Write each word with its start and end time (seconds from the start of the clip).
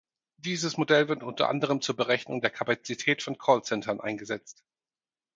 Dieses 0.37 0.77
Modell 0.77 1.09
wird 1.09 1.21
unter 1.21 1.47
anderem 1.47 1.79
zur 1.79 1.95
Berechnung 1.95 2.41
der 2.41 2.49
Kapazität 2.49 3.21
von 3.21 3.37
Callcentern 3.37 3.99
eingesetzt. 4.01 4.63